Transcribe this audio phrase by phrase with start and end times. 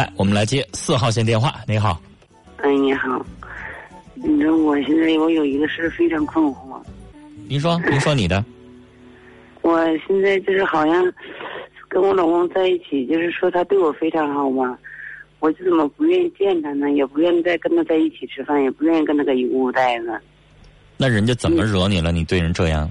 [0.00, 1.56] 来，我们来接四号线电话。
[1.66, 2.00] 你好，
[2.62, 3.22] 哎，你好，
[4.14, 6.80] 你知道我现在我有一个事非常困惑。
[7.46, 8.42] 您说，您说你的。
[9.60, 11.04] 我现在就是好像
[11.86, 14.78] 跟我老公在一起，就是说他对我非常好嘛，
[15.40, 16.90] 我就怎么不愿意见他呢？
[16.90, 20.18] 也不愿意再跟他在一起吃饭，也不愿意跟他搁一屋待着。
[20.96, 22.10] 那人家怎么惹你了？
[22.10, 22.90] 你对人这样？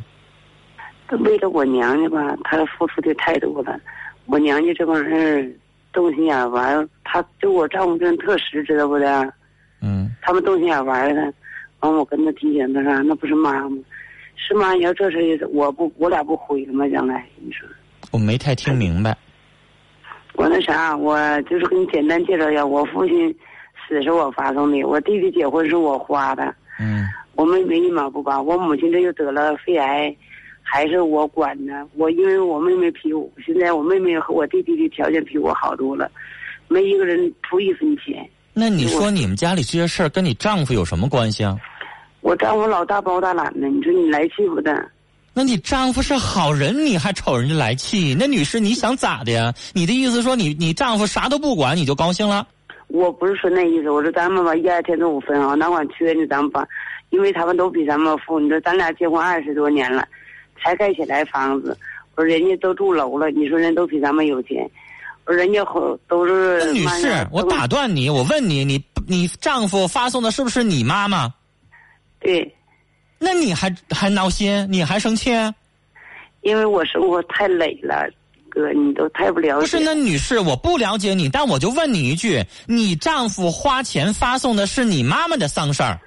[1.22, 3.80] 为了我娘家吧，他付出的太多了。
[4.28, 5.60] 我娘家这帮人
[5.92, 9.34] 动心眼玩，他就我丈夫这人特实，知道不的？
[9.82, 10.12] 嗯。
[10.22, 11.34] 他们动心眼玩的，
[11.80, 13.78] 完我跟他提醒，他说那不是妈吗？
[14.36, 14.74] 是妈？
[14.74, 16.88] 你要这事我不，我俩不毁了吗？
[16.90, 17.68] 将来你说？
[18.12, 19.18] 我没太听明白。
[20.34, 23.36] 我那啥，我就是给你简单介绍一下，我父亲
[23.88, 26.54] 死是我发送的，我弟弟结婚是我花的。
[26.80, 27.06] 嗯。
[27.36, 30.16] 我妹妹一毛不拔，我母亲这又得了肺癌，
[30.62, 31.88] 还是我管呢。
[31.96, 36.12] 我因为我妹妹比我，现在我妹妹和我弟弟的条件比我好多了，
[36.70, 38.26] 没一个人出一分钱。
[38.54, 41.58] 那你说你们家里这些事儿跟你丈夫有什么关系啊？
[42.22, 44.90] 我丈夫老大包大揽的，你说你来气不的？
[45.34, 48.16] 那你丈夫是好人，你还瞅人家来气？
[48.20, 49.54] 那女士你想咋的呀？
[49.74, 52.46] 你的意思说你你丈夫啥都不管你就高兴了？
[52.88, 56.26] 我不是说那意思，我说咱们吧一二天中五分啊，哪管缺呢？
[56.28, 56.68] 咱们把，
[57.12, 58.40] 因为他们都比咱们富。
[58.40, 60.06] 你说咱俩结婚二十多年了，
[60.62, 61.78] 才盖起来房子，
[62.16, 64.70] 我说人家都住楼了，你说人都比咱们有钱，
[65.34, 66.60] 人家好都是。
[66.60, 71.34] 那女士，我打断你，我问你，你你丈夫发送的是不是你妈妈？
[72.20, 72.56] 对，
[73.18, 75.32] 那你还还闹心，你还生气？
[76.42, 78.10] 因为我生活太累了，
[78.50, 79.62] 哥，你都太不了解。
[79.62, 86.00] 不是，那女士，我不了解你，但我就问你一句：你丈夫花钱发送的是你妈妈的丧事儿，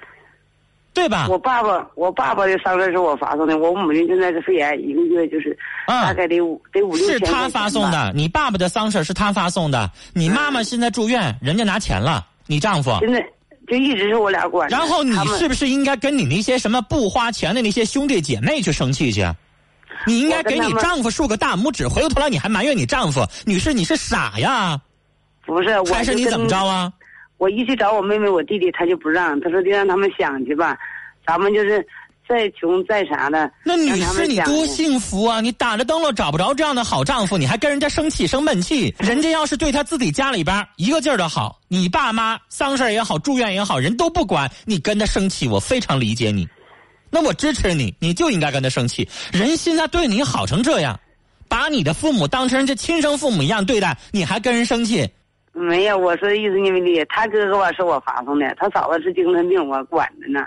[0.95, 1.27] 对吧？
[1.31, 7.19] 我爸爸，我爸爸的丧事是我发送的，我母亲现在是肺癌，一个月就是大概得五得五六千。
[7.19, 13.25] 是他发送的，你爸爸的丧事是他发送的，你妈妈现在住院，人家拿钱了，你丈夫现在。
[13.69, 14.69] 就一直是我俩管。
[14.69, 19.25] 然后你是不是应该跟你那些什么不花钱的那些兄弟姐妹去生气去？
[20.05, 23.25] 你应该给你丈夫竖个大拇指，回过头来你还埋怨你丈夫？
[23.47, 24.79] 女士，你是傻呀？
[25.47, 26.93] 不是，还是你怎么着啊？
[27.43, 30.79] 我一去找我妹妹、我弟弟，他就不让，他说就让他们想去吧，
[31.27, 31.85] 咱们就是。
[32.29, 35.41] 再穷再啥的，那女士你多幸福啊！
[35.41, 38.95] 你打着灯笼找不着这样的好丈夫，你还跟人家生气生闷气。
[39.01, 46.49] 人家要是对他自己家里边一个劲儿的好，你爸妈丧事也好，住院也好，人都不管，你跟他生气，我非常理解你。
[47.11, 49.07] 那我支持你，你就应该跟他生气。
[49.33, 50.99] 人现在对你好成这样，
[51.49, 55.07] 把你的父母当成人家亲生父母一样对待，你还跟人生气？
[55.53, 60.41] 没有，我说的意思，因为你他哥哥吧是我发送的，他嫂子是精神病，我管着呢。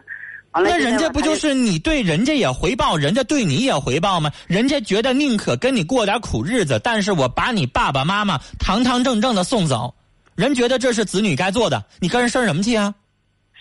[0.58, 4.32] 那人家不就是你对人家也回报，人家对你也回报吗？
[4.48, 9.94] 人家觉得宁可跟你过点苦日子，但是我把你爸爸妈妈堂堂正正的送走，
[10.34, 12.96] 人觉得这是子女该做的，你跟人生什么气啊？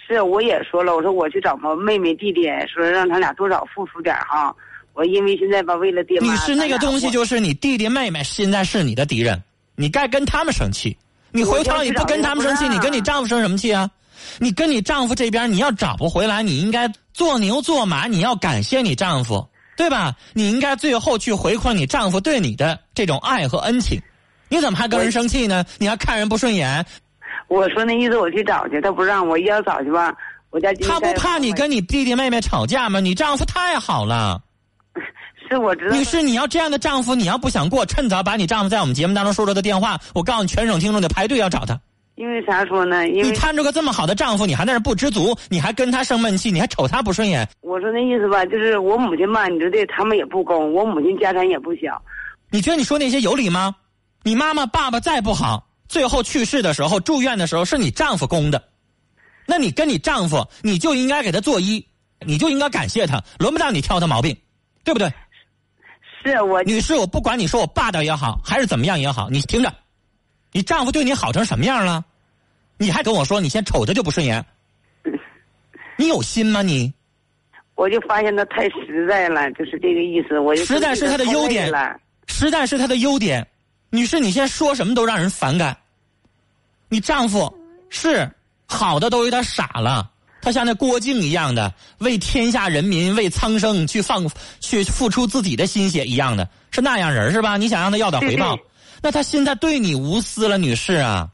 [0.06, 4.54] 是，我也说了，我说我去找我妹妹弟弟，说让他俩多少付出点哈。
[4.92, 6.30] 我因为现在吧，为了爹妈。
[6.30, 9.42] 你是那个东西，就是你弟弟妹妹现在是你的敌人，
[9.74, 10.96] 你该跟他们生气。
[11.34, 13.90] 你回头你不跟他们生气，你跟你丈夫生什么气啊？
[14.38, 19.44] 你跟你丈夫这边你要找不回来，你应该做牛做马，你要感谢你丈夫，
[19.76, 20.14] 对吧？
[20.32, 24.00] 你应该最后去回馈你丈夫对你的这种爱和恩情。
[24.48, 25.64] 你怎么还跟人生气呢？
[25.78, 26.86] 你还看人不顺眼？
[27.48, 30.14] 我说那意思，我去找去，他不让我，一要找去吧。
[30.50, 33.00] 我家他不怕你跟你弟弟妹妹吵架吗？
[33.00, 34.40] 你丈夫太好了。
[35.54, 35.96] 是我知道。
[35.96, 41.80] 女士，你要这样的丈夫，你要不想过，趁早把你丈夫在我们节目当中说出的电话，我告诉你，全省听众得排队要找他。
[42.16, 43.08] 因为啥说呢？
[43.08, 47.48] 因为你摊着个这么好的丈夫，你还在那不知足，你还跟他生闷气，你还瞅他不顺眼。
[47.60, 52.00] 我说那意思吧，就是我母亲吧，你说的，他们也不公，我母亲家产也不小。
[52.50, 53.74] 你觉得你说那些有理吗？
[54.22, 58.62] 你妈妈爸爸再不好，最后去世的时候住院的时候是你丈夫供的，
[59.44, 61.84] 那你跟你丈夫，你就应该给他作揖，
[62.20, 64.36] 你就应该感谢他，轮不到你挑他毛病，
[64.84, 65.12] 对不对？
[66.24, 69.72] 是我女士，我不管你说我霸道也好，还是怎么样也好，你听着。
[70.52, 72.04] 你丈夫对你好成什么样了？
[72.78, 74.44] 你还跟我说你先瞅着就不顺眼？
[75.96, 76.92] 你有心吗你？
[77.74, 80.38] 我就发现他太实在了，就是这个意思。
[80.38, 81.72] 我实在是他的优点，
[82.28, 83.46] 实在是他的优点。
[83.90, 85.76] 女士，你现在说什么都让人反感。
[86.88, 87.52] 你丈夫
[87.90, 88.30] 是
[88.66, 90.08] 好的都有点傻了，
[90.44, 94.30] 他像那郭靖一样的为天下人民、为苍生去放、
[94.60, 97.56] 去付出自己的心血一样的，是那样人是吧？
[97.56, 98.58] 你想让他要点回报？
[99.00, 101.30] 那他现在对你无私了，女士啊，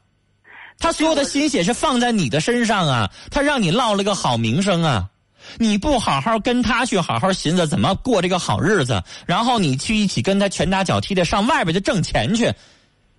[0.79, 5.09] 他所有的心血是放在你的身上啊，他让你落了个好名声啊，
[5.57, 12.53] 你不好好跟他去好好寻思怎么过这个好日子，然后你去一起跟他拳打脚踢的上外边去挣钱去，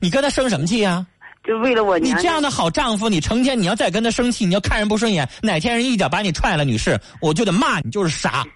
[0.01, 1.07] 你跟他生什么气啊？
[1.45, 8.45] 就为了我你这样的好丈夫，你成天你要再跟他生气，你要看人不顺眼，哪天人一脚把你踹了，女士，我就得骂你就是傻。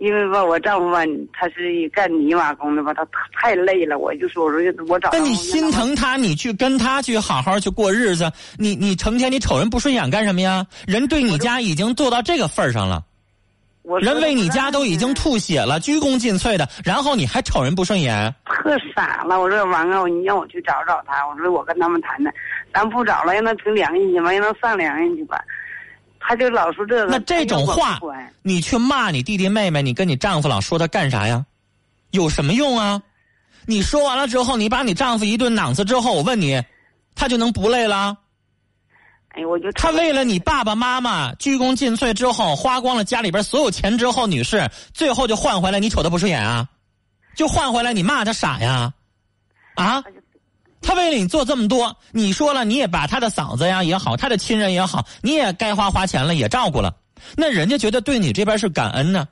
[0.00, 1.00] 因为吧，我丈夫吧，
[1.32, 3.06] 他是干泥瓦工的吧，他
[3.38, 5.10] 太累了，我就说我说我找。
[5.12, 10.66] 那你心疼他，你去跟他去好好去过日子，你你成天你瞅人不顺眼干什么呀？
[10.86, 13.02] 人对你家已经做到这个份儿上了，
[13.98, 18.32] 人为你家都已经吐血了，鞠躬尽瘁的，然后你还瞅人不顺眼？
[18.44, 22.32] 特傻了，我说王啊，你让我去找找他，我说我跟他们谈谈，
[22.72, 25.42] 咱不找了，让他凭良心去吧，让他上良心去吧。
[26.20, 27.98] 他就老说这个，那这种话，
[28.42, 31.44] 你去骂你弟弟妹妹，你跟你丈夫老说他干啥呀？
[32.10, 33.00] 有什么用啊？
[33.66, 36.62] 你说完了之后，你把你丈夫一顿攮子之后，我问你，
[37.14, 38.16] 他就能不累了？
[39.30, 46.68] 哎，我就他为了你爸爸妈妈鞠躬尽瘁之后，花光了家里边所有钱之后，女士最后就换回来你瞅他不顺眼啊？
[47.36, 48.92] 就换回来你骂他傻呀？
[49.76, 50.02] 啊？
[50.82, 56.96] 他为了你做这么多，你说了，你也把他的嫂子呀也好，他的亲人也好，你也该花花钱了，也照顾了，
[57.36, 59.28] 那人家觉得对你这边是感恩呢，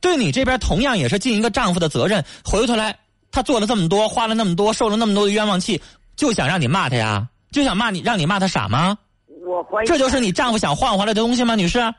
[0.00, 2.24] 对你这边同样也是尽一个丈夫的责任。
[2.44, 2.98] 回过头来，
[3.30, 5.80] 他做了这么多，花了那么多，受了那么多的冤枉气，
[6.16, 8.98] 就想让你骂他呀，就想骂你，让你骂他傻吗？
[9.46, 11.94] 我怀疑这就是你丈夫想换回来的东西吗，女士？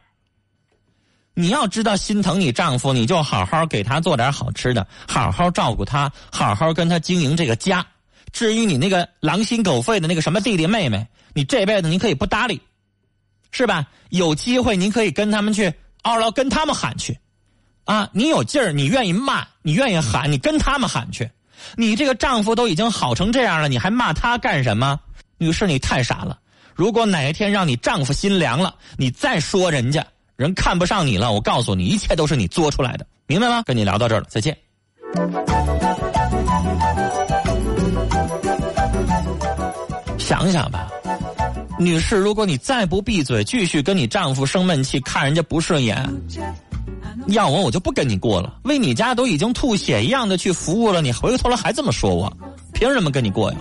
[1.36, 7.86] 你要知道心疼你丈夫，你就好好给他做点好吃的，好好照顾他，好好跟他经营这个家。
[8.32, 12.62] 至于你那个狼心狗肺的那个什么弟弟妹妹，你这辈子你可以不搭理，
[13.52, 13.88] 是吧？
[14.10, 17.18] 有机会您可以跟他们去二楼跟他们喊去，
[17.86, 21.30] 啊，你有劲儿，你愿意骂，你愿意喊，你跟他们喊去。
[21.76, 25.00] 你这个丈夫都已经好成这样了，你还骂他干什么？
[25.44, 26.40] 女士，你太傻了。
[26.74, 30.06] 如果哪一天让你丈夫心凉了，你再说人家
[30.38, 33.62] 人看不上你了，我告诉你，一切都是你作出来的，明白吗？
[33.66, 34.58] 跟你聊到这儿了，再见。
[40.18, 40.88] 想想吧，
[41.78, 46.10] 女士，如果你再不闭嘴，继续跟你丈夫生闷气，看人家不顺眼，
[47.28, 48.60] 要我我就不跟你过了。
[48.64, 52.32] 为你家都已经吐血一样的去服务了，你回过头来还这么说我，
[52.74, 53.58] 凭什么跟你过呀？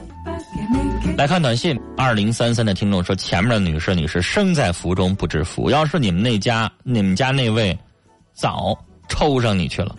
[1.17, 5.71] 来看短信，二零三三的听众说：“前面的女士，你是生在福中不知福。
[5.71, 7.79] 要是你们那家，你们家那位，
[8.33, 8.77] 早
[9.09, 9.95] 抽上你去了。”